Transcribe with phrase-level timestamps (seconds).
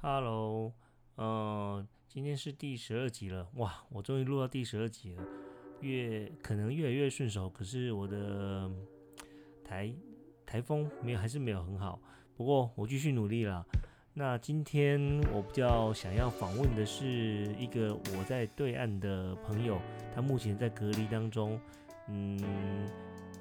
[0.00, 0.72] Hello，
[1.16, 5.24] 呃，今天是第十二集了，哇，我终于录到第十二集了，
[5.80, 8.70] 越可能越来越顺手，可是我的
[9.64, 9.92] 台
[10.46, 12.00] 台风没有，还是没有很好，
[12.36, 13.66] 不过我继续努力了。
[14.14, 17.04] 那今天我比较想要访问的是
[17.58, 19.80] 一个我在对岸的朋友，
[20.14, 21.60] 他目前在隔离当中，
[22.06, 22.38] 嗯，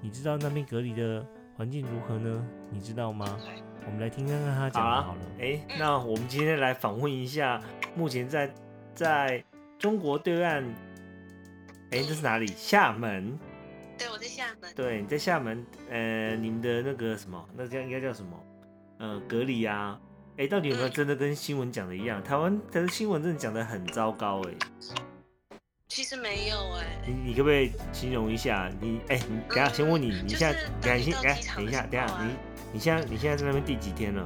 [0.01, 1.23] 你知道那边隔离的
[1.55, 2.47] 环境如何呢？
[2.71, 3.37] 你知道吗？
[3.87, 5.21] 我们来听看看他讲的好了。
[5.39, 7.59] 哎，那我们今天来访问一下，
[7.95, 8.53] 目前在
[8.93, 9.41] 在
[9.79, 10.63] 中国对岸，
[11.91, 12.45] 哎，这是哪里？
[12.47, 13.39] 厦门。
[13.97, 14.71] 对，我在厦门。
[14.75, 18.37] 对，你在厦门，呃，你们的那个什么，那叫应该叫什么？
[18.99, 19.97] 呃，隔离啊。
[20.37, 22.21] 哎，到底有没有真的跟新闻讲的一样？
[22.21, 24.53] 台湾的新闻真的讲的很糟糕哎。
[25.87, 26.85] 其实没有哎。
[27.07, 28.69] 你你可不可以形容一下？
[28.81, 32.35] 你哎，你等下先问你，你现在等下先等下等一下，等下你
[32.73, 34.25] 你现在你现在在那边第几天了？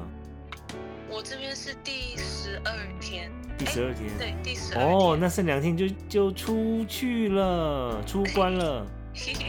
[1.09, 3.32] 我这边是第十二天。
[3.58, 4.09] 第十二天。
[4.18, 4.84] 对，第十二。
[4.84, 8.85] 哦，那剩两天就就出去了，出关了，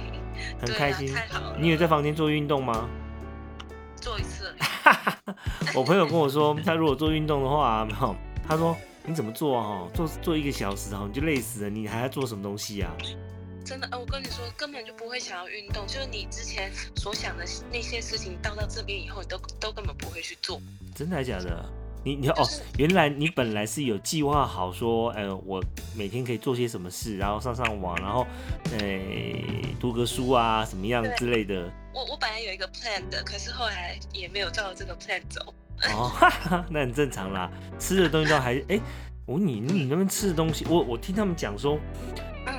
[0.60, 1.14] 很开心。
[1.58, 2.88] 你有在房间做运动吗？
[3.96, 4.52] 做一次。
[5.74, 9.88] 我朋友跟我说，他如果做运动的话，有，他说你怎么做啊？
[9.94, 12.90] 做做一个小时哈，你就累死了，你还要做什么东西呀？
[13.64, 20.60] 真的，哎我跟你说，根本就不会想要运动，就是你之前所想的那些事情，到到这边以后，你都都根本不会去做。
[20.94, 21.64] 真的还是假的？
[22.04, 22.44] 你你哦，
[22.78, 25.62] 原来你本来是有计划好说，呃，我
[25.94, 28.26] 每天可以做些什么事，然后上上网，然后，
[28.72, 28.78] 呃，
[29.78, 31.70] 读个书啊，什么样之类的。
[31.94, 35.54] 我我本来有一个 plan 的，可是后来也没有照这个 plan 走。
[35.94, 36.10] 哦，
[36.68, 37.48] 那很正常啦。
[37.78, 38.80] 吃的东西都还，哎，
[39.24, 41.78] 我你你那边吃的东西，我我听他们讲说，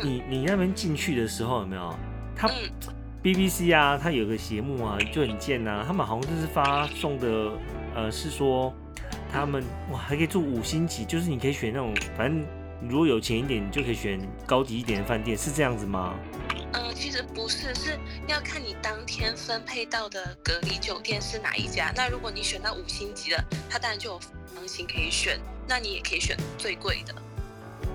[0.03, 1.93] 你你那边进去的时候有没有？
[2.35, 2.49] 他
[3.23, 7.51] BBC 啊，他有个节目啊，就很贱呐，他们好像就是发送的，
[7.95, 8.73] 呃，是说。
[9.31, 12.45] 他们哇，还可以住五星级，就是你可以选那种，反正
[12.87, 16.13] 如果有钱一点，你就可以选高级一点的饭店，是这样子吗？
[16.73, 17.97] 嗯，其实不是，是
[18.27, 21.91] 要看你当天分配到的隔离酒店是哪一家。
[21.95, 27.15] 那如果你选到五星级的，它当然就有房型可以选，那你也可以选最贵的，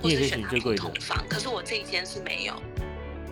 [0.01, 1.23] 或者选最贵的房。
[1.29, 2.53] 可是我这一间是没有。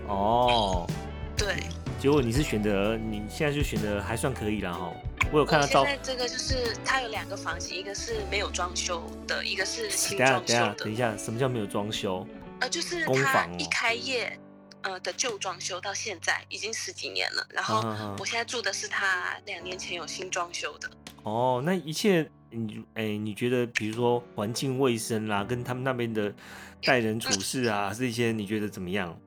[0.07, 0.89] 哦，
[1.35, 1.55] 对。
[1.99, 4.93] 结果你是选择，你现在就选择还算可以啦哈。
[5.31, 5.83] 我有看到照。
[5.83, 10.75] 现在这个就是它有两个房型，一个是没有装修的，一个是新装修的。
[10.75, 12.25] 等一下，什么叫没有装修？
[12.59, 14.39] 呃，就是它一开业，
[14.81, 17.45] 呃的旧装修到现在已经十几年了。
[17.49, 17.81] 然后
[18.19, 20.89] 我现在住的是它两年前有新装修的。
[21.27, 26.33] 哦，那一切你哎，你觉得比如说环境卫生啦，跟他们那边的
[26.81, 29.17] 待人处事啊，这些你觉得怎么样？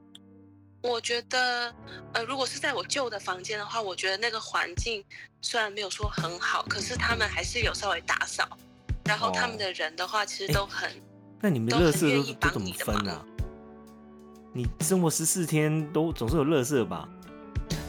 [0.82, 1.74] 我觉得，
[2.14, 5.04] 呃，如果是在我旧的房间的话，我觉得那个环境
[5.42, 8.48] 虽然没有说很好，可是他们还是有稍微打扫。
[9.04, 10.90] 然后他们的人的话，其实都很……
[11.40, 13.22] 那你们乐色都都怎么分啊？
[14.54, 17.08] 你生活十四天都总是有乐色吧？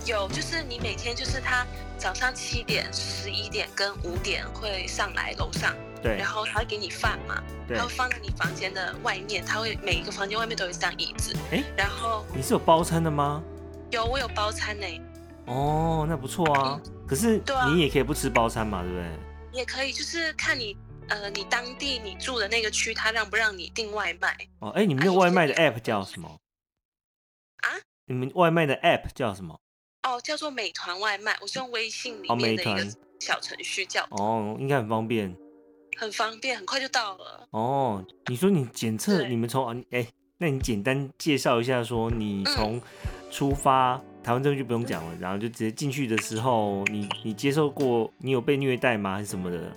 [0.05, 1.66] 有，就是你每天就是他
[2.01, 5.75] 早上七点、十一点跟五点会上来楼上。
[6.01, 11.31] 对，然后他会给你饭嘛，然后放在你房间的外面，他会每一个房间外面都有一张椅子。
[11.51, 13.44] 哎，然后你是有包餐的吗？
[13.91, 14.88] 有，我有包餐呢。
[15.45, 16.81] 哦，那不错啊。
[17.07, 19.59] 可是你也可以不吃包餐嘛，对不对？
[19.59, 20.75] 也可以，就是看你
[21.07, 24.35] 呃，你当地你住的那个区，他让不让你订外卖？
[24.57, 26.39] 哦，哎，你们那外卖的 app 叫什么？
[27.57, 27.69] 啊？
[28.07, 29.59] 你们外卖的 app 叫什么？
[30.03, 32.88] 哦，叫做美团外卖，我是用微信里面的一个
[33.19, 34.03] 小程序叫。
[34.12, 35.35] 哦，应该很方便。
[35.97, 37.47] 很方便，很快就到了。
[37.51, 40.07] 哦，你说你检测，你们从啊，哎，
[40.39, 42.81] 那你简单介绍一下，说你从
[43.29, 49.72] 出发台湾这边就不用讲了，然后就直接进去的时候，你你接受过，你有被虐待吗，还是什么的？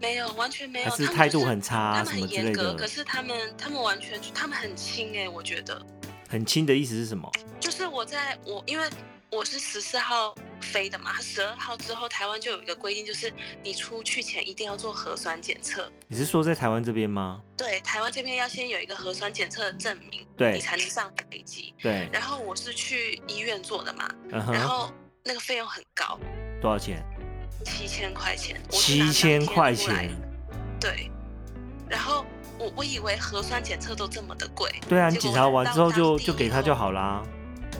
[0.00, 0.88] 没有，完全没有。
[0.88, 2.74] 还是态度很差，什么之类的。
[2.74, 5.84] 可是他们，他们完全，他们很轻哎，我觉得。
[6.28, 7.30] 很轻的意思是什么？
[7.58, 8.88] 就是我在我因为。
[9.32, 13.32] 我是十四号飞的嘛，十二号之后台湾就有一个规定，就是
[13.62, 15.88] 你出去前一定要做核酸检测。
[16.08, 17.40] 你是说在台湾这边吗？
[17.56, 21.72] 对，台湾这边要先有一个核酸检测的证明，对，你才能上飞机。
[21.80, 22.08] 对。
[22.12, 24.90] 然后我是去医院做的嘛，然后
[25.24, 26.18] 那个费用很高。
[26.60, 27.00] 多少钱？
[27.64, 28.60] 七千块钱。
[28.68, 30.10] 七千块钱。
[30.80, 31.08] 对。
[31.88, 32.26] 然后
[32.58, 34.68] 我我以为核酸检测都这么的贵。
[34.88, 37.22] 对啊，你检查完之后就就给他就好啦。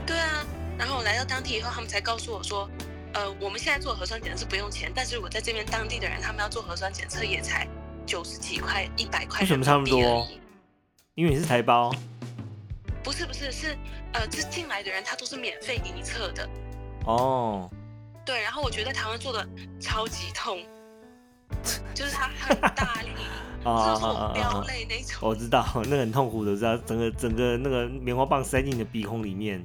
[0.06, 0.39] 对啊。
[0.80, 2.66] 然后我来到当地以后，他们才告诉我说，
[3.12, 7.68] 呃，我们现在做核酸检测是不用钱，但是如果在这边当地的人，他们要做核酸检测也才
[8.06, 9.42] 九十几块、一百块。
[9.42, 10.26] 为什么差不多？
[11.16, 11.94] 因为你是台胞。
[13.04, 13.76] 不是不是是，
[14.14, 16.48] 呃，这进来的人他都是免费给你测的。
[17.04, 17.70] 哦。
[18.24, 19.46] 对，然后我觉得台湾做的
[19.78, 20.60] 超级痛，
[21.94, 23.10] 就是他很大力。
[23.64, 24.64] 啊就是我飙啊！
[24.66, 25.18] 泪那种。
[25.20, 29.62] 我知道，那个很痛苦的，知道整个整个那个棉花棒塞进你的鼻孔里面。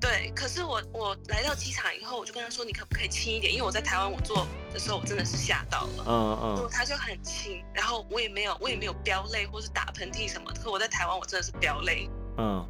[0.00, 3.52] 对，可是我我来到机场以后，我就跟他说，你可不可以轻一点？
[3.52, 6.04] 因为我在台湾我做的时候，我真的是吓到了。
[6.06, 10.60] 嗯嗯，就他就很轻，然后我也没有我也没有飙泪或是打喷嚏什么的。
[10.60, 12.08] 可我在台湾我真的是飙泪。
[12.36, 12.64] 嗯，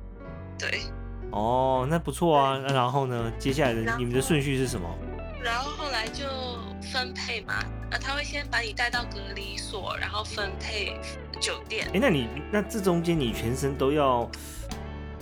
[0.59, 0.81] 对，
[1.31, 2.59] 哦，那不错啊。
[2.67, 3.31] 那然后呢？
[3.39, 4.89] 接下来的你们的顺序是什么？
[5.43, 6.25] 然后后来就
[6.93, 10.99] 分配嘛，呃，他会先把你带到隔离所，然后分配
[11.41, 11.89] 酒店。
[11.95, 14.29] 哎、那你那这中间你全身都要，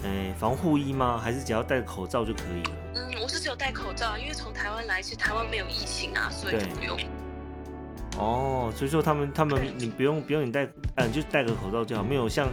[0.05, 1.19] 哎、防护衣吗？
[1.23, 2.77] 还是只要戴口罩就可以了？
[2.95, 6.99] 嗯，我是只有戴口罩，因为从台湾来，其实台湾没有疫情啊，所以就不用。
[8.19, 10.67] 哦，所以说他们他们你不用不用你戴，
[10.97, 12.49] 嗯、就戴个口罩就好，没有像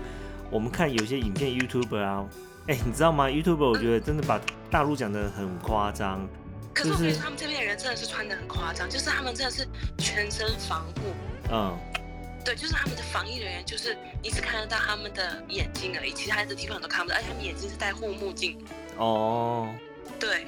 [0.50, 2.25] 我们看有些影片 YouTuber 啊，
[2.68, 4.39] 哎、你知道吗？YouTuber 我觉得真的把
[4.69, 6.28] 大陆讲的很夸张，
[6.74, 9.68] 可是我觉得他们这边的人真的是穿的很夸张，就是他们真的是
[9.98, 11.13] 全身防护。
[11.51, 11.78] 嗯，
[12.44, 18.57] 对，就是他们的防疫人员，就是你只看得到他们的眼睛而已，其他的地方都看不到，而且他们眼睛是戴护目镜。
[18.98, 19.74] 哦，
[20.19, 20.44] 对，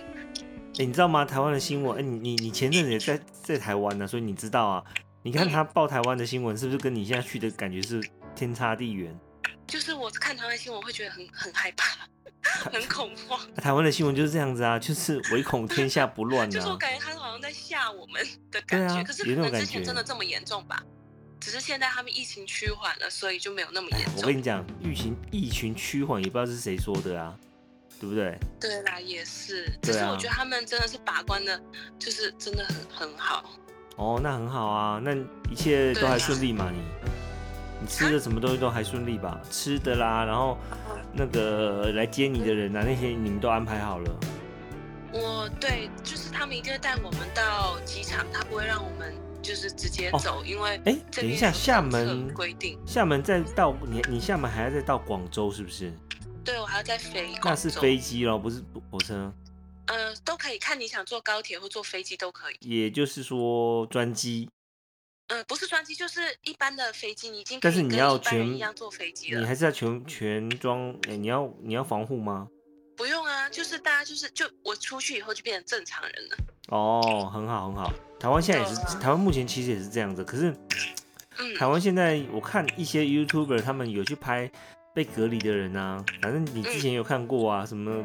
[0.77, 1.24] 哎、你知道吗？
[1.24, 4.83] 台湾的新闻，哎、你你你前阵子也在在台湾呢、所以你知道啊。
[5.24, 8.00] 你看他报台湾的新闻，是不是跟你现在去的感觉是
[8.36, 9.18] 天差地远？
[9.65, 12.07] 就是我看台湾新闻会觉得很很害怕，
[12.69, 16.77] 很恐慌，台湾的新闻就是这样子啊，就是唯恐天下不乱就是我啊。
[16.77, 18.94] 感觉他好像在吓我们的感觉。
[18.94, 20.83] 对啊可是有那种感可能之前觉真的这么严重吧？
[21.45, 24.15] 只是现在他们疫情趋缓了，所以就没有那么严重。
[24.18, 27.38] 我跟你讲，疫情疫情趋缓，也不知道是谁说的啊，
[28.00, 28.36] 对不对？
[28.59, 31.62] 对啦，也是，只是我觉得他们真的是把关的，
[32.00, 33.47] 就是真的很很好。
[33.95, 35.15] 哦，那很好啊，那
[35.51, 36.71] 一切都还顺利嘛？
[36.74, 36.80] 你
[37.80, 39.39] 你吃的什么东西都还顺利吧？
[39.51, 40.57] 吃的啦，然后
[41.13, 44.19] 那个来接你的人啊，那些你们都安排好了。
[45.13, 49.13] 我对，就是他们一定会带我们到机场，他不会让我们
[49.45, 55.94] 就是直接哦走，因为哎，等一下，厦门规定，厦门再到你你厦门还要再到广州是不是？
[56.44, 59.31] 对我还要再飞那，是飞机咯，不是火车。
[59.88, 62.57] 呃，都可以看你想坐高铁或坐飞机都可以。
[62.62, 64.50] 也就是说专机，
[65.27, 69.39] 呃，不是专机，就是一般的飞机，你已经可但是你要全一样坐飞机了。
[69.41, 72.48] 你还是要全全装，哎，你要你要防护吗？
[72.95, 76.38] 不用啊，就是大家就是就我出去以后就变成正常人了。
[76.69, 77.92] 哦，很好很好。
[78.19, 80.24] 台湾现在也是，啊台湾目前其实也是这样子。
[80.24, 80.56] 可是
[81.38, 84.50] 嗯，台湾现在我看一些 YouTuber 他们有去拍
[84.94, 88.03] 被隔离的人啊，反正你之前有看过啊，什么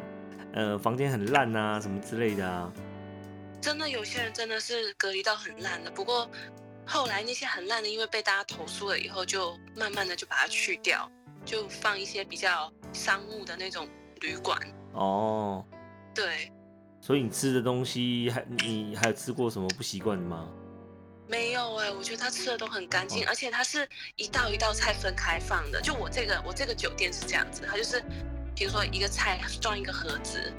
[0.52, 2.70] 呃房间很烂啊，什么之类的啊。
[3.60, 6.28] 真的有些人真的是隔离到很烂的，不过
[6.86, 11.10] 后来那些很烂的，因为被大家投诉了以后，就慢慢的就把它去掉，
[11.44, 13.88] 就放一些比较商务的那种
[14.20, 14.58] 旅馆。
[14.92, 15.64] 哦，
[16.14, 16.50] 对，
[17.00, 20.48] 所以你吃的东西还你还有吃过什么不习惯的吗？
[21.28, 25.80] 没有哎、我觉得他吃的都很干净，哦而且它是一道一道菜分开放的。
[25.80, 28.02] 就我这个我这个酒店是这样子，它就是
[28.52, 30.52] 比如说一个菜装一个盒子，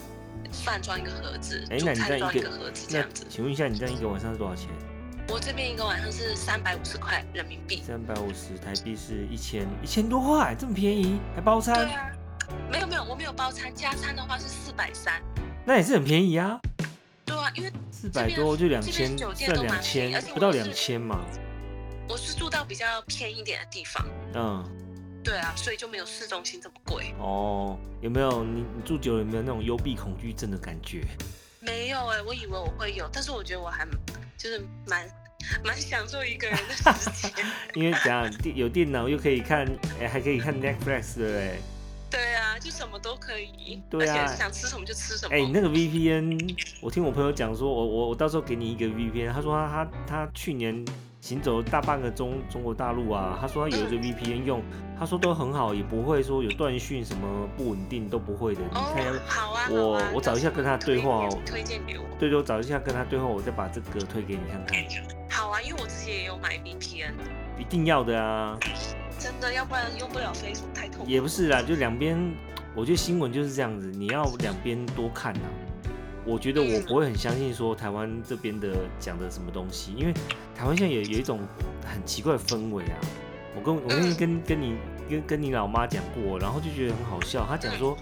[0.64, 3.26] 饭装一个盒子，哎、主那你这样一个盒子这那样子。
[3.28, 4.70] 请问一下，你这样一个晚上是多少钱？
[5.28, 7.82] 我这边一个晚上是三百五十块人民币。
[7.86, 12.10] 三百五十台币是一千一千多块，这么便宜，还包餐，对啊，
[12.70, 15.22] 没有没有，我没有包餐，加餐的话是四百三。
[15.64, 16.60] 那也是很便宜啊，
[17.24, 21.20] 对啊，因为四百多就两千算两千不到两千嘛。
[22.08, 24.04] 我是住到比较偏一点的地方。
[24.34, 24.64] 嗯，
[25.22, 27.14] 对啊，所以就没有市中心这么贵。
[27.18, 31.04] 哦，有没有你你住久了有没有那种幽闭恐惧症的感觉？
[31.60, 33.86] 没有哎、我以为我会有，但是我觉得我还
[34.36, 35.08] 就是蛮
[35.64, 37.32] 蛮享受一个人的时间。
[37.74, 39.64] 因为讲电有电脑又可以看，
[40.00, 41.60] 哎、还可以看 Netflix 对不对？
[42.62, 43.82] 对啊，就什么都可以。
[43.90, 45.34] 对啊而且想吃什么就吃什么。
[45.34, 50.84] 哎、你那个 VPN，我听我朋友讲说，我我我到时候给你一个 VPN，他说他他他去年
[51.20, 54.62] 行走大半个中中国大陆啊，他说他有一个 VPN 用，
[54.98, 58.60] 他说都很好，也不会说有断讯什么不稳定都不会的。
[58.62, 62.04] 你看哦，，好啊，我啊我找一下跟他对话哦推荐给我。
[62.18, 64.78] 对对，我找一下跟他对话，我再把这个推给你看看，
[65.30, 67.12] 好啊，因为我自己也有买 VPN，
[67.58, 68.58] 一定要的啊。
[69.18, 71.10] 真的，要不然用不了 Facebook 太痛苦。
[71.10, 72.18] 也不是啦，就两边，
[72.74, 75.48] 我觉得新闻就是这样子，你要两边多看啊、
[76.24, 80.14] 我觉得我不会很相信说台湾这边的讲的什么东西，因为
[80.54, 81.40] 台湾现在有有一种
[81.84, 82.96] 很奇怪的氛围啊。
[83.54, 84.76] 我跟我那天跟跟你
[85.10, 87.44] 跟跟你老妈讲过，然后就觉得很好笑。
[87.46, 87.94] 她讲说，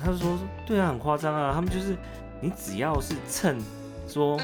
[0.00, 1.96] 她就说，对啊，很夸张啊，他们就是
[2.40, 3.58] 你只要是蹭
[4.06, 4.38] 说，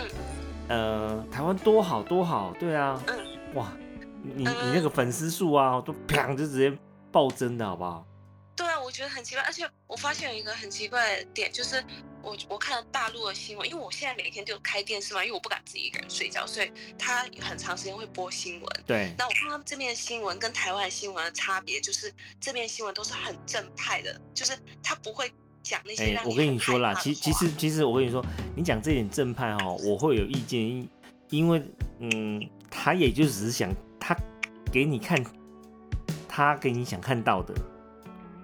[0.67, 3.17] 呃，台湾多好多好，对啊，嗯
[3.55, 3.73] 哇，
[4.23, 6.77] 你你你那个粉丝数啊，都砰就直接
[7.12, 8.05] 暴增的好不好？
[8.90, 11.80] 我觉得很奇怪，而且我发现有一个很奇怪的点，就是
[12.25, 18.85] 我我看了大陆的新闻，因为我现在每天就开电视嘛，因为我不敢自己一个人睡觉，所以他很长时间会播新闻。
[18.85, 25.32] 对，那我看他们这边的新闻跟台湾的新闻的差别，就是这边新闻都是很正派的，就是他不会
[25.62, 28.20] 讲那些哎、我跟你说啦，其其实其实我跟你说，
[28.56, 30.90] 你讲这点正派哈，我会有意见，因
[31.28, 31.62] 因为
[32.00, 34.16] 嗯，他也就只是想他
[34.73, 35.25] 给你看，
[36.28, 37.54] 他给你想看到的，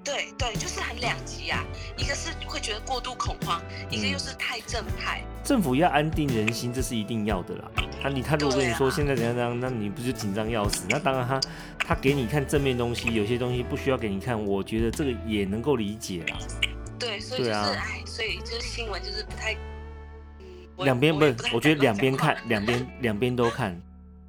[0.06, 1.64] 对对，就是很两极啊，
[1.98, 3.60] 一个是会觉得过度恐慌，
[3.90, 5.24] 一个嗯又是太正派。
[5.42, 7.68] 政府要安定人心，这是一定要的啦。
[8.00, 10.86] 他你他如果跟你说现在怎样怎样，那你不就紧张要死？
[10.88, 11.40] 那当然他
[11.80, 16.38] 他给你看正面东西，有些东西不需要给你看，我觉得这个也能够理解啦。
[17.00, 19.54] 对，所以就是所以就是新闻就是不太，
[20.38, 23.76] 嗯，两边不是我觉得两边看，两边 两边都看。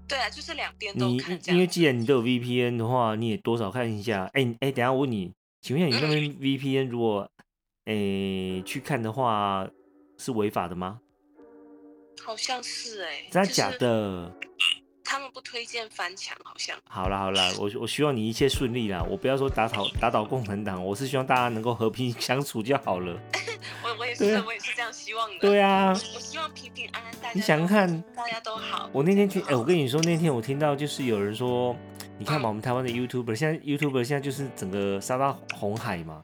[0.07, 1.67] 对啊，就是两边都看你因为。
[1.67, 4.23] 既然你都有 VPN 的话，你也多少看一下。
[4.33, 5.33] 哎、哎、等一下我问你，
[5.67, 7.29] 请问一下你那边 VPN 如果
[7.87, 9.67] 哎、去看的话，
[10.17, 11.01] 是违法的吗？
[12.23, 14.33] 好像是哎、真的假的？
[15.03, 16.77] 他们不推荐翻墙，好像。
[16.89, 19.05] 好了好了，我我希望你一切顺利啦。
[19.09, 23.19] 我不要说打倒打倒共产党，我是希望大家能够和平 相处就好了。
[23.83, 25.39] 我我也是，我也是这样希望的。
[25.39, 28.89] 对啊，我希望平平安安，大家你想看大家都好。
[28.93, 31.75] 我那天去，哎、好我跟你说，那天我听到就是有人说，
[32.17, 36.21] 你看嘛，嗯我们台湾的 YouTuber 现在 YouTuber 现在就是整个杀到红海嘛。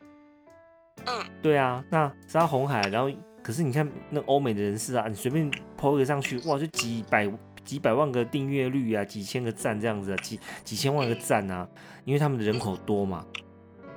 [1.06, 3.10] 嗯，对啊，那杀到红海，然后
[3.42, 7.30] 可是你看那欧美的人士啊，你随便 PO 一个上去，哇，就几百
[7.66, 11.68] 几百万个订阅率啊，几千个赞这样子啊，几几千万个赞啊，
[12.06, 13.26] 因为他们的人口多嘛，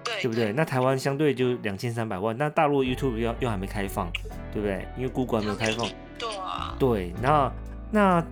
[0.02, 0.52] 对对不对？？
[0.52, 4.10] 那台湾相对就两千三百万，那大陆 YouTube 又又还没开放，
[4.52, 4.86] 对不对？
[4.96, 5.88] 因为 Google 还没有开放，
[6.18, 7.52] 对啊，对，那
[7.92, 8.26] 那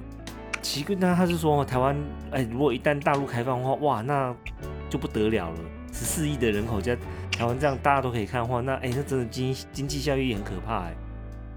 [0.64, 1.94] 奇怪，那他是说台湾，
[2.30, 4.34] 哎，如果一旦大陆开放的话，哇，那
[4.88, 5.58] 就不得了了，
[5.92, 6.96] 十四亿的人口在
[7.30, 10.94] 台湾这样大家都可以看的话，那哎，那真的经经济效益很可怕哎。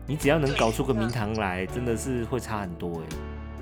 [0.05, 3.15] 你只要能搞出个名堂来，真的是会差很多哎。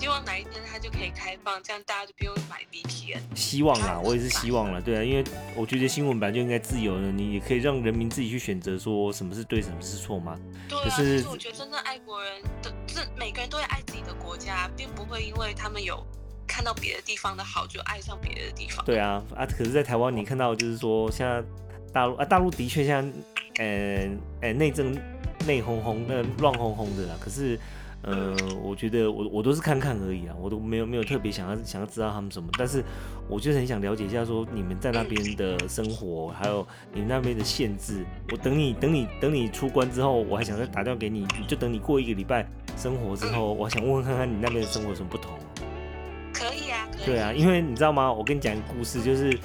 [0.06, 3.20] 希望哪一天它就可以开放，这样大家就不用买 VPN。
[3.34, 5.24] 希望啦，我也是希望了，对啊，因为
[5.56, 10.40] 我觉得新闻本来就应该自由的，你也可以让人民自己去选择说什么是对，什么是错嘛。
[10.70, 16.06] 对啊，可是其实我觉得真正爱国人的，这每个人都会爱自己的国家，并不会因为他们有
[16.46, 18.86] 看到别的地方的好就爱上别的地方。
[18.86, 21.44] 对啊，啊，可是，在台湾你看到就是说，现在
[21.92, 23.12] 大陆啊，大陆的确像，
[23.58, 24.08] 呃
[24.42, 24.96] 呃内政
[25.48, 27.16] 内哄哄、那乱哄哄的啦。
[27.20, 27.60] 可是，
[28.06, 32.48] 呃，我觉得我我都是看看而已啊，我都没有没有特别想要想要知道他们什么。
[32.56, 32.84] 但是，
[33.28, 38.06] 我就是很想了解一下，说你们在那边的生活，还有你们那边的限制。
[38.32, 42.48] 我等你等你等你出关之后，我还想再打电话给你，就等你过一个礼拜
[42.78, 45.32] 生活之后，我想问问看看你那边的生活有什么不同。
[46.32, 47.06] 可以啊，可以。
[47.06, 48.14] 对啊，因为你知道吗？
[48.14, 49.36] 我跟你讲一个故事，就是，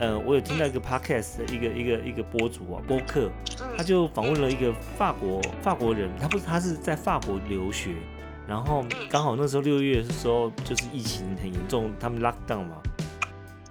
[0.00, 3.28] 呃，我有听到一个 podcast 的一个一个一个播主啊，播客，
[3.76, 7.94] 他嗯，就访问了一个法国法国人，他不是他是在法国留学，
[8.46, 12.76] 然后刚好那时候六月的时候就是疫情很严重，他们 lock down 嘛，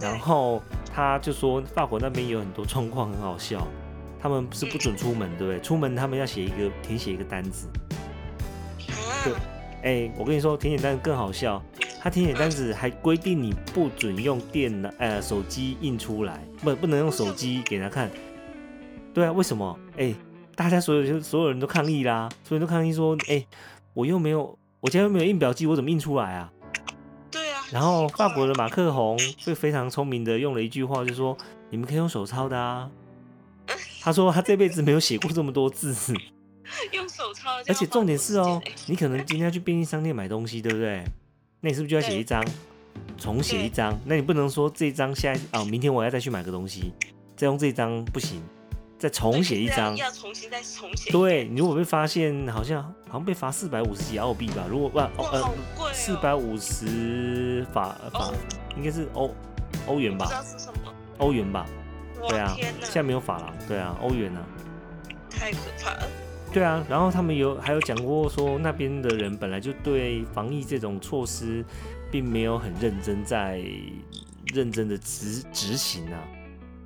[0.01, 0.61] 然后
[0.93, 3.65] 他就说法国那边有很多状况很好笑，
[4.21, 5.61] 他们是不准出门，对不对？
[5.61, 7.69] 出门他们要写一个填写一个单子，
[9.23, 9.33] 对。
[9.33, 9.39] 啊，
[9.83, 11.63] 哎、我跟你说，填写单子更好笑。
[11.99, 18.09] 他填写单子还规定你不准用电脑、呃手机印出来，不不能用手机给他看。
[19.13, 19.77] 对啊，为什么？
[19.97, 20.13] 哎、
[20.55, 23.45] 大家所有所有人都抗议啦，所有人都抗议说，哎、
[23.93, 26.51] 我又没有，我家又没有印表机，我怎么印出来啊？
[27.31, 27.61] 对啊。
[27.71, 31.35] 然后法国的马克宏就非常聪明的用了一句话，就说
[31.69, 32.89] 你们可以用手抄的啊。
[34.01, 35.93] 他说他这辈子没有写过这么多字，
[36.93, 41.03] 用手抄，而且重点是哦你可能今天要去便利商店买东西，对不对？
[41.59, 42.43] 那你是不是就要写一张，
[43.17, 43.97] 重写一张？
[44.05, 46.93] 那你不能说这一张下一啊、明天我要再去买个东西，
[47.35, 48.41] 再用这一张不行，
[48.99, 49.95] 再重写一张。
[49.97, 51.11] 要重新再重写。
[51.11, 54.65] 对你如果被发现，好像好像被罚四百五十几澳币吧？
[54.69, 55.31] 如果不哇，哦好
[55.77, 55.93] 呃。
[55.93, 58.33] 四百五十法法欧
[58.75, 59.33] 应该是欧
[59.87, 60.29] 欧元吧？
[61.17, 61.65] 欧元吧？
[62.21, 64.45] 哇对啊，现在没有法郎，对啊，欧元啊。
[65.29, 66.07] 太可怕了。
[66.53, 71.63] 对啊，然后他们有还有讲过说，那边的人本来就对防疫这种措施，
[72.11, 73.61] 并没有很认真在
[74.53, 76.27] 认真的执执行啊。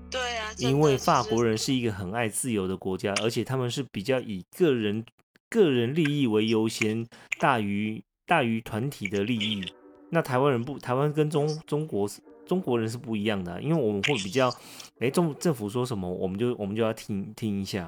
[0.09, 5.05] 对啊，因为法国人是一个很爱自由的国家，而且他们是比较以个人
[5.49, 7.07] 个人利益为优先，
[7.39, 9.63] 大于大于团体的利益。
[10.09, 14.53] 那台湾人不，台湾跟中中国是中国人是不一样的啊、因为我们会比较，
[14.99, 17.87] 哎，政政府说什么，我们就我们就要听听一下。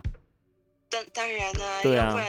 [0.93, 2.27] 当当然呢、对啊要不然，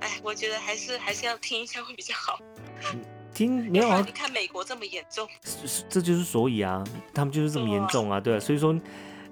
[0.00, 2.38] 哎，我觉得还是还是要听一下会比较好。
[3.34, 4.12] 听没有啊要不然你？
[4.12, 6.82] 看美国这么严重，是这就是所以啊，
[7.12, 8.74] 他们就是这么严重啊，对啊，所以说，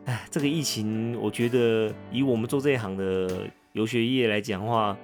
[0.04, 4.96] 哎，这个疫情，我觉得以我们做这一行的，游学业来讲的话，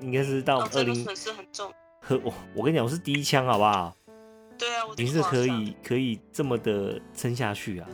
[0.00, 1.72] 应该是到哦，二零损失很重。
[2.00, 3.96] 和我我跟你讲，我是第一枪，好不好？
[4.58, 7.88] 对啊，我你是可以可以这么的撑下去啊？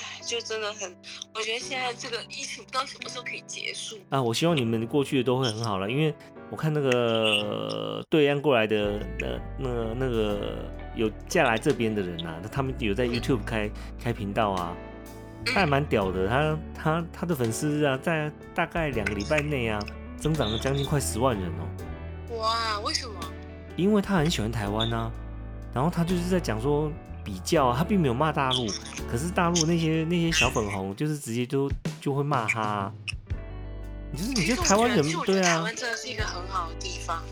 [0.00, 0.96] 商，就真的很，
[1.34, 3.98] 我觉得现在这个疫情不知道什么时候可以结束。
[4.08, 6.14] 啊，我希望你们过去的都会很好了，因为
[6.50, 9.28] 我看那个对岸过来的那
[9.58, 13.70] 那个那个有嫁来这边的人啊，他们有在 YouTube 开
[14.02, 14.76] 开频道啊，
[15.46, 19.80] 他还蛮屌的，他他他的粉丝啊，在大概两个礼拜内啊，
[20.16, 23.14] 增长了将近快十万人哦、哇，为什么？
[23.76, 25.10] 因为他很喜欢台湾啊，
[25.72, 26.90] 然后他就是在讲说
[27.30, 28.66] 比较啊，他并没有骂大陆，
[29.08, 31.70] 可是大陆那些那些小粉红就是直接就
[32.00, 32.92] 就会骂他、啊，
[34.10, 37.22] 你就是你觉得台湾人对啊，台湾真的是一个很好的地方。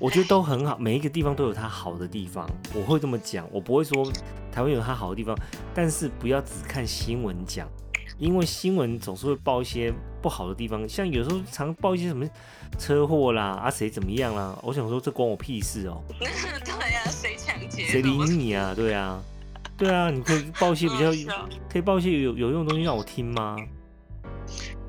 [0.00, 4.10] 我觉得都很好，每一个地方都有它好的地方，我会这么讲，我不会说
[4.50, 5.38] 台湾有它好的地方，
[5.72, 7.68] 但是不要只看新闻讲，
[8.18, 12.26] 因为新闻总是会报一些不好的地方，像有时候常报一些什么
[12.80, 16.26] 车祸啦，啊谁怎么样啦，我想说这关我屁事哦、 对
[16.94, 17.86] 啊、谁抢劫？
[17.86, 18.74] 谁理你啊？
[18.74, 19.22] 对啊，
[19.76, 21.10] 对啊，你可以报一些比较
[21.70, 23.56] 可以报一些有有用的东西让我听吗？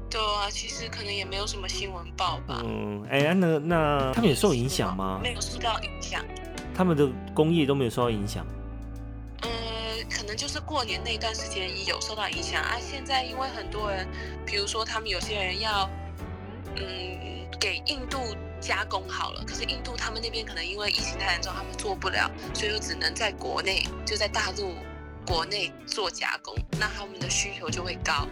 [0.10, 2.62] 对啊，其实可能也没有什么新闻报吧。
[2.64, 5.20] 嗯，哎、啊那那他们有受影响吗？
[5.22, 6.24] 没有受到影响。
[6.74, 8.46] 他们的工业都没有受到影响。
[9.42, 9.50] 呃，
[10.10, 12.78] 可能就是过年那段时间有受到影响啊。
[12.80, 14.08] 现在因为很多人，
[14.46, 15.90] 比如说他们有些人要，
[16.76, 18.20] 嗯，给印度
[18.60, 24.74] 加工好了，可是印度他们那边可能因为疫情太严重，他们做不了，所以就只能在国内，就在大陆
[25.26, 28.28] 国内做加工，那他们的需求就会高，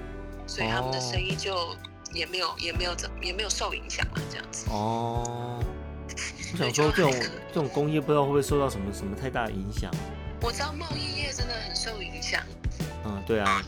[0.47, 1.75] 所以他们的生意就
[2.13, 4.65] 也没有也没有怎也没有受影响了，这样子。
[4.69, 5.63] 哦，
[6.53, 7.13] 我想说这种
[7.53, 9.91] 这种工业不知道会不会受到什么什么太大的影响。
[10.41, 12.41] 我知道贸易业真的很受影响。
[13.05, 13.63] 嗯，对啊，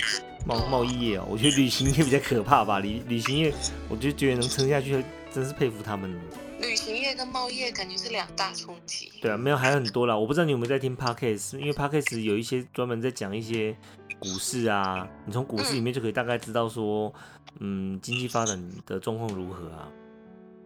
[0.46, 2.80] 贸贸易业哦，我觉得旅行业比较可怕吧。
[2.80, 3.54] 旅旅行业，
[3.90, 6.22] 我就觉得能撑下去，真是佩服他们了。
[6.60, 9.12] 旅行业跟贸易业感觉是两大冲击。
[9.22, 10.18] 对啊，没有还有很多啦。
[10.18, 13.76] 我不知道你有没有在听 podcast，因为 podcast 有一些专门在讲一些
[14.20, 17.14] 股市啊，你从股市里面就可以大概知道说，
[17.60, 19.88] 嗯，经济发展的状况如何啊。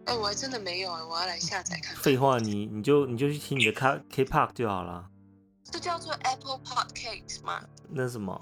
[0.06, 2.02] 哎、我还真的没有哎、我要来下载看看。
[2.02, 5.08] 废话，你你就你就去听你的 K K Park 就好了。
[5.70, 7.62] 这叫做 Apple Podcast 吗？
[7.88, 8.32] 那是什么？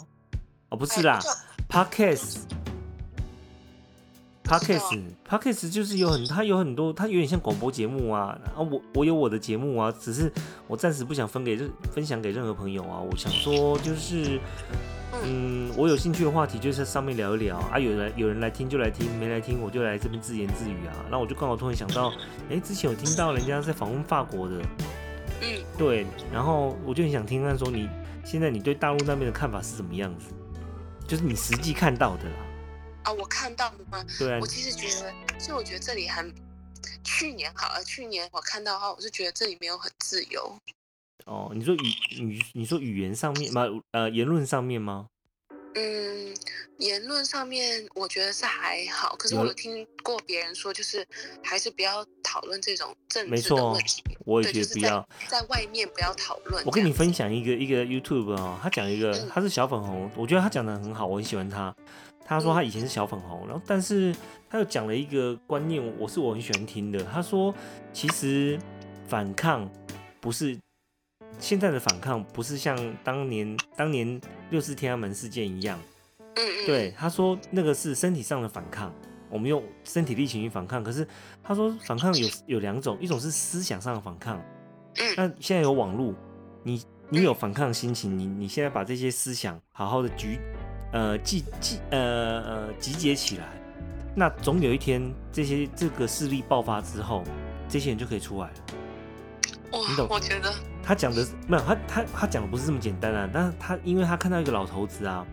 [0.70, 1.20] 哦，不不是啦
[1.68, 2.38] ，podcast。
[4.58, 8.36] 不知道 podcast podcast 就是有很，它有很多，它有点像广播节目啊。
[8.56, 10.32] 啊，我我有我的节目啊，只是
[10.66, 12.98] 我暂时不想分给任分享给任何朋友啊。
[12.98, 14.40] 我想说就是，
[15.24, 17.78] 嗯，我有兴趣的话题就在上面聊一聊啊。
[17.78, 21.04] 有人有人来听就来听，没来听我就来这边自言自语啊。
[21.10, 22.12] 那我就刚好突然想到，
[22.50, 24.56] 哎、之前有听到人家在访问法国的，
[25.42, 27.88] 嗯，对，然后我就很想听看说你
[28.24, 30.32] 现在你对大陆那边的看法是怎么样子，
[31.06, 32.49] 就是你实际看到的啦。
[33.02, 34.04] 啊，我看到了吗？
[34.18, 36.24] 对啊我，其实觉得，其实我觉得这里还，
[37.02, 40.56] 去年好了，去年我看到的话，我是觉得这里没有很自由。
[41.26, 41.88] 哦，你说语
[42.22, 43.66] 语，你说语言上面吗？
[43.92, 45.06] 呃，言论上面吗？
[45.74, 46.34] 嗯，
[46.78, 51.06] 言论上面我觉得是还好，可是我有听过别人说，就是
[51.44, 54.02] 还是不要讨论这种政治的没错问题。
[54.26, 55.08] 我也觉得不要。
[55.28, 56.64] 在外面不要讨论。
[56.66, 61.72] 我跟你分享一个一个 YouTube 哦，他讲一个嗯他是小粉红，我觉得他讲的很好，我很喜欢他。
[62.30, 64.14] 他说他以前是小粉红，然后但是
[64.48, 67.02] 他又讲了一个观念，我是我很喜欢听的。
[67.02, 67.52] 他说
[67.92, 68.56] 其实
[69.08, 69.68] 反抗
[70.20, 70.56] 不是
[71.40, 75.76] 现在的反抗，不是像当年当年六四天安门事件一样。
[76.68, 78.94] 对，他说那个是身体上的反抗，
[79.28, 80.84] 我们用身体力行去反抗。
[80.84, 81.04] 可是
[81.42, 84.40] 他说反抗有有两种，一种是思想上的反抗。
[85.00, 86.14] 嗯那现在有网络，
[86.62, 90.38] 你你有反抗心情，你你现在把这些思想好好的集
[90.92, 91.98] 呃集集呃
[92.42, 93.44] 呃集结起来，
[94.14, 97.22] 那总有一天这些这个势力爆发之后，
[97.68, 98.54] 这些人就可以出来了。
[99.72, 105.24] 你懂，我觉得，他讲的没有他他他讲的不是这么简单啊，但是他因为他看到一个老头子啊，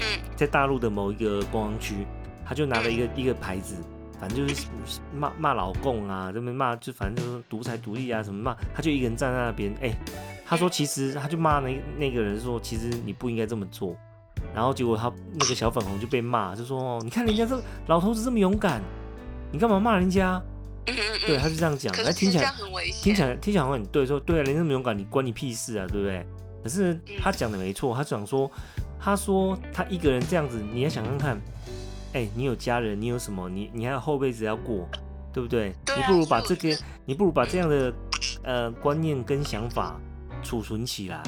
[0.00, 2.04] 嗯在大陆的某一个观光区，
[2.44, 3.76] 他就拿了一个一个牌子，
[4.18, 4.66] 反正就是
[5.14, 9.96] 骂骂老共啊，这边骂就反正就是独裁独立啊什么骂，他就一个人站在那边，哎、
[10.44, 13.96] 他说其实他就骂那那个人说，其实你不应该这么做，
[14.58, 18.82] 然后结果他那个小粉红就被骂，就说哦，你看人家这老头子这么勇敢，
[19.52, 20.42] 你干嘛骂人家？
[20.86, 22.52] 嗯嗯嗯，对，他就这样讲，可那听起来。
[23.00, 26.26] 听起来听起来好像很对，说对啊，人家那么勇敢，你关你屁事啊，对不对？
[26.64, 28.50] 可是嗯他讲的没错，他讲说，
[28.98, 31.40] 他说他一个人这样子，你要想看看，
[32.14, 33.48] 哎、你有家人，你有什么？
[33.48, 34.88] 你你还有后辈子要过，
[35.32, 35.72] 对不对？
[35.96, 37.94] 你不如把这个你不如把这样的
[38.42, 40.00] 呃观念跟想法
[40.42, 41.22] 储存起来，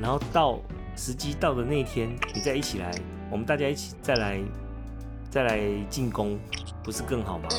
[0.00, 0.58] 然后到
[0.98, 2.90] 时机到的那一天，你再一起来，
[3.30, 4.40] 我们大家一起再来
[5.30, 6.38] 再来进攻，
[6.82, 7.48] 不是更好吗？
[7.52, 7.58] 嗯，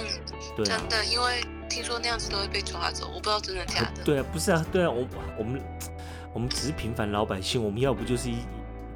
[0.58, 4.04] 对啊真，的，因为听说那样子都会被抓走，我不知道真的假的。
[4.04, 5.62] 对啊，不是啊，对啊，我我们
[6.34, 8.36] 我们只是平凡老百姓，我们要不就是一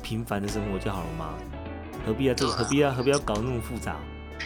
[0.02, 1.34] 平凡的生活就好了吗？
[2.06, 3.96] 何必要这何必要何必要搞那么复杂？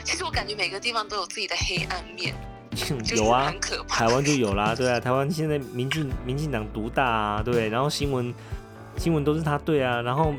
[0.04, 2.36] 其实我感觉每个地方都有自己的黑暗面，
[3.18, 4.06] 有啊很，可怕。
[4.06, 7.68] 台湾就有啦，对啊，台湾现在民进民进党独大啊，对？
[7.70, 8.32] 然后新闻
[8.98, 10.34] 新闻都是他对啊，然后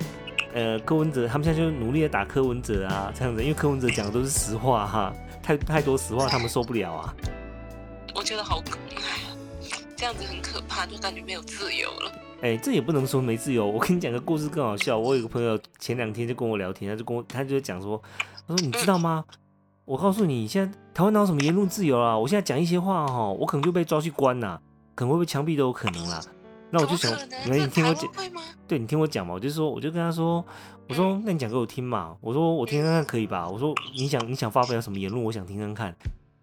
[0.52, 7.14] 呃柯文哲他们现在就努力的打柯文哲啊，这样子，因为柯文哲讲的都是实话哈，太太多实话他们受不了啊。
[8.14, 9.36] 我觉得好可，哎，
[9.96, 12.12] 这样子很可怕，就感觉没有自由了。
[12.40, 13.66] 哎、这也不能说没自由。
[13.66, 14.96] 我跟你讲个故事更好笑。
[14.96, 18.00] 我有个朋友前两天就跟我聊天，他就跟我，他就讲说，
[18.46, 19.24] 他说你知道吗？
[19.84, 22.16] 我告诉你，现在台湾哪有什么言论自由啊？
[22.16, 24.60] 我现在讲一些话哈，我可能就被抓去关呐、
[24.94, 26.20] 可能会被枪毙都有可能啦。
[26.70, 28.10] 那我就想怎么可，能没你听我讲？
[28.66, 30.44] 对你听我讲嘛，我就说，我就跟他说，
[30.88, 33.48] 我说那你讲给我听嘛，我说我听看看可以吧？
[33.48, 35.94] 我说你想你想发表什么言论，我想听看看。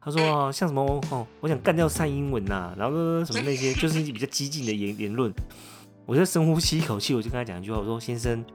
[0.02, 5.34] 他说啊，像什么哦，我想干掉蔡英文呐、然后什么那些， 就是比较激进的言言论。
[6.06, 8.46] 我就深呼吸一口气，我就跟他讲一句话，我说先生，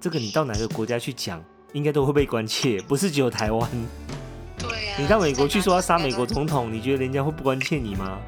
[0.00, 3.70] 这个你到哪个国家去讲，应该都会被关切，不是只有台湾。
[4.56, 8.20] 对呀、你到美国去说要杀美国，总统，你觉得人家会不关切你吗？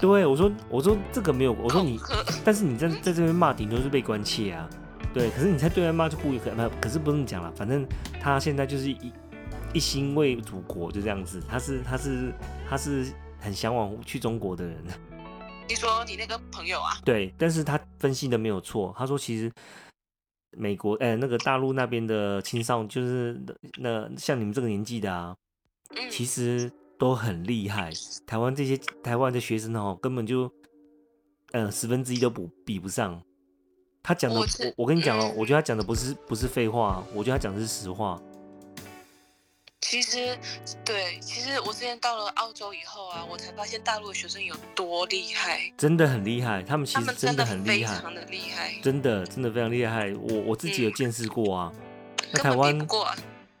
[0.00, 1.98] 对，我说我说这个没有，我说你
[2.44, 4.68] 但是你在在这边骂，顶多是被关切啊。
[5.14, 7.50] 对，可是你在对外骂就不可不，可是不能讲了。
[7.52, 7.86] 反正
[8.20, 9.12] 他现在就是一
[9.72, 11.42] 一心为祖国，就这样子。
[11.48, 12.32] 他是他是
[12.68, 14.76] 他是很向往去中国的人。
[15.68, 18.94] 你说你那个朋友啊，对，但是他分析的没有错。
[18.96, 19.50] 他说其实
[20.56, 23.40] 美国呃那个大陆那边的青少年，就是
[23.78, 25.34] 那像你们这个年纪的啊，
[25.96, 27.90] 嗯，其实都很厉害。
[28.26, 30.52] 台湾这些台湾的学生哦，根本就
[31.52, 33.22] 呃十分之一都不比不上。
[34.02, 38.20] 他讲的，我我跟你讲哦，嗯我觉得他讲的不是不是废话，我觉得他讲的是实话。
[39.80, 40.36] 其实
[40.84, 50.12] 对，其实我之前到了澳洲以后啊，我才发现大陆的学生有多厉害，真的很厉害，他们其实真的很厉害，非常的厉害，真的真的非常厉害。
[50.14, 51.72] 我我自己有嗯见识过啊。
[52.32, 52.76] 那台湾。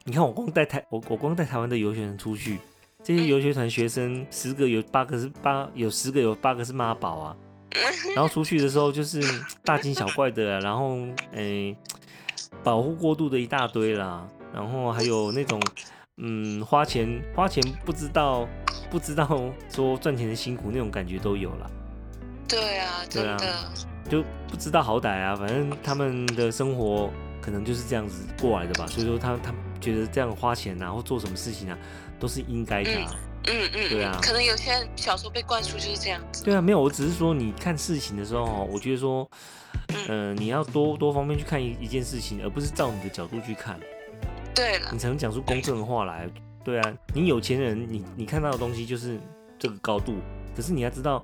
[0.08, 2.60] 你看我光带台我我光带台湾的游学生出去，
[3.06, 7.36] 这些游学团学生十个有八个是八有十个有八个是妈宝啊，
[8.16, 9.22] 然后出去的时候就是
[9.62, 10.98] 大惊小怪的啊、然后
[11.30, 11.76] 诶、
[12.64, 15.62] 保护过度的一大堆啦，然后还有那种
[16.16, 18.44] 嗯花钱花钱不知道
[18.90, 19.40] 不知道
[19.72, 21.70] 说赚钱的辛苦那种感觉都有啦，
[22.48, 23.70] 对啊，对啊真的，
[24.10, 27.08] 就不知道好歹啊，反正他们的生活
[27.40, 31.78] 可能就是这样子过来的吧，所以说他他们觉得这样花钱啊或做什么事情啊
[32.18, 33.14] 都是应该的、啊。
[33.48, 34.18] 嗯嗯，对啊。
[34.22, 39.28] 可能有些人小时候被灌输就是这样子，对啊，没有，我只是说你看事情的时候哦，我觉得说，
[39.88, 40.06] 嗯。
[40.08, 43.78] 呃，你要多多方面去看一一件事情，而不是照你的角度去看，
[44.54, 44.88] 对了。
[44.92, 46.28] 你，才能讲出公正的话来。
[46.64, 49.20] 对啊，你有钱人，你你看到的东西就是
[49.56, 50.16] 这个高度，
[50.56, 51.22] 可是你要知道，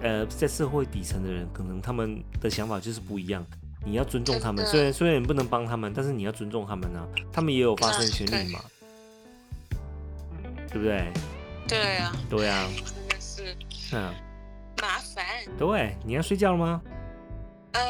[0.00, 3.44] 呃，在社会底层的人，可能他们的想法就是不一样。
[3.84, 8.60] 你要尊重他们，虽然虽然你不能帮他们，但是你要尊重他们啊，他们也有发声的权利嘛，
[10.70, 11.06] 对不对？
[11.66, 13.56] 对啊，对啊，真的是
[13.92, 14.12] 嗯，
[14.80, 15.24] 麻烦。
[15.58, 16.80] 对，你要睡觉了吗？
[17.72, 17.80] 呃，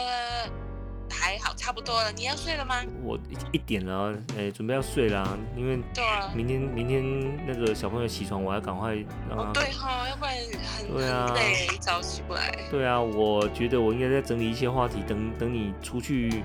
[1.08, 2.10] 还好，差不多了。
[2.12, 2.76] 你要睡了吗？
[3.04, 6.32] 我一一点了啊，呃、准备要睡啦，因为对啊。
[6.34, 8.94] 明天明天那个小朋友起床，我要赶快
[9.28, 9.42] 让他。
[9.44, 10.34] 哦，对哈，要不然
[10.76, 12.58] 很对啊累，一早起不来。
[12.70, 16.42] 对啊，我觉得我应该再整理一些话题，等等你出去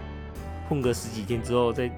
[0.69, 1.89] 混个十几天之后，再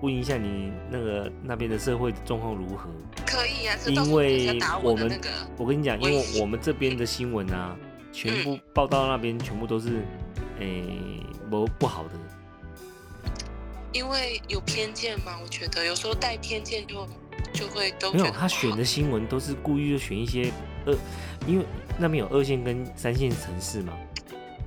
[0.00, 2.88] 问一下你那个那边的社会状况如何。
[3.26, 7.76] 可以啊，因为打我们那个，我跟你讲，因为我们这边的新闻啊，
[8.12, 10.02] 全部报道那边全部都是
[10.60, 10.82] 诶
[11.50, 12.10] 不、不好的。
[13.92, 17.08] 因为有偏见嘛，我觉得有时候带偏见就
[17.52, 20.52] 就会都没有，他选的新闻都是故意就选一些
[20.84, 20.94] 二，
[21.46, 21.64] 因为
[21.98, 23.94] 那边有二线跟三线城市嘛，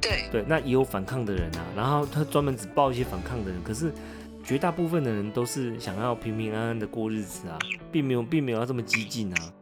[0.01, 3.93] 对对，那也有反抗的人啊，然后他专门只报一些反抗的人，可是
[4.43, 7.57] 绝大部分的人都是想要平平安安的过日子啊，
[7.91, 9.53] 并没有并没有要这么激进啊，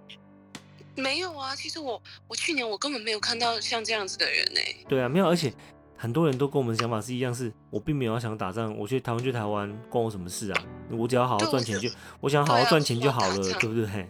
[0.96, 1.56] 没有啊。
[1.56, 5.54] 其实我我去年我根本没有看到像这样子的人呢、对啊，没有，而且
[5.98, 10.64] 很多人都跟我们的想法是一样，是我并没有要想打仗，我去台湾就台湾，关我什么事啊？
[10.92, 11.90] 我只要好好赚钱就，
[12.22, 14.10] 我想好好赚钱就好了，对不对？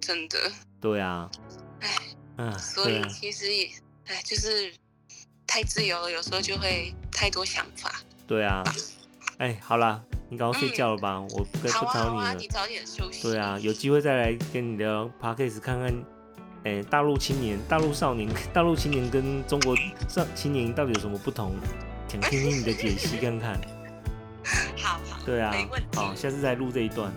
[0.00, 0.38] 真的。
[0.80, 1.30] 对啊，
[1.80, 1.88] 唉，
[2.36, 3.70] 嗯，所以其实也
[4.06, 4.72] 哎，就是
[5.46, 8.00] 太自由了，有时候就会太多想法。
[8.26, 8.62] 对啊，
[9.38, 12.46] 哎，好啦，你赶快睡觉了吧，我不不吵你了你。
[12.48, 13.22] 早点休息。
[13.22, 15.94] 对啊，有机会再来跟你聊 podcast，看看，
[16.64, 19.76] 哎、大陆青年、大陆少年、大陆青年跟中国
[20.08, 21.54] 少青年到底有什么不同？
[22.08, 23.60] 想听听你的解析看看。
[24.80, 25.54] 好好，对啊。
[25.94, 27.12] 好，下次再录这一段。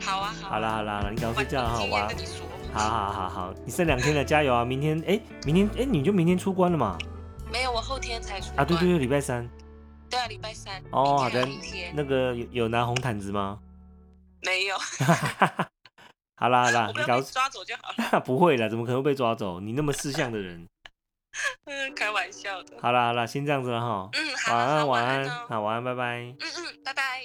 [0.00, 2.26] 好啊，好啦好啦，好啦你赶快睡觉哈，今晚安天跟。
[2.26, 4.64] 你说，好好好好，你剩两天了，加油啊！
[4.64, 6.98] 明天哎、明天哎、你就明天出关了嘛？
[7.52, 9.48] 没有，我后天才出啊，对对对，礼拜三。
[10.10, 10.82] 对啊，礼拜三。
[10.90, 11.46] 哦，好的。
[11.94, 13.58] 那个有有拿红毯子吗？
[14.42, 14.76] 没有，
[16.36, 18.20] 好啦好啦 你搞抓走就好了。
[18.24, 19.60] 不会啦，怎么可能会被抓走？
[19.60, 20.66] 你那么识相的人。
[21.66, 22.76] 嗯，开玩笑的。
[22.80, 24.08] 好啦好啦，先这样子了哈。
[24.12, 26.18] 嗯，好，晚安晚安，哦好晚安，拜拜。
[26.20, 27.22] 嗯嗯，拜拜。